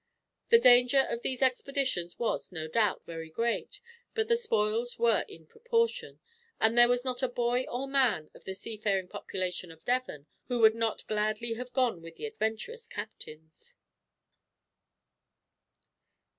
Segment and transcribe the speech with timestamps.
[0.49, 3.79] The danger of these expeditions was, no doubt, very great;
[4.15, 6.19] but the spoils were in proportion,
[6.59, 10.59] and there was not a boy or man of the seafaring population of Devon who
[10.59, 13.75] would not gladly have gone with the adventurous captains.